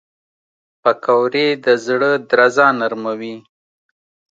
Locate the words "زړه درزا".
1.85-2.67